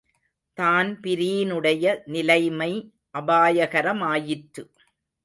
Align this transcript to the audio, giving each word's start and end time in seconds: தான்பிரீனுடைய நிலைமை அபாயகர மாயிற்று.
தான்பிரீனுடைய 0.57 1.83
நிலைமை 2.05 2.71
அபாயகர 3.15 3.93
மாயிற்று. 3.93 4.63